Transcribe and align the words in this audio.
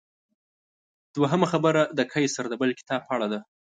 دویمه 1.13 1.47
خبره 1.53 1.81
د 1.97 1.99
قیصر 2.11 2.43
د 2.49 2.53
بل 2.61 2.69
کتاب 2.79 3.01
په 3.05 3.11
اړه 3.15 3.27
ده. 3.33 3.39